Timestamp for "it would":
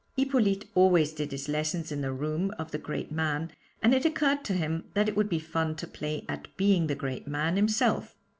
5.07-5.29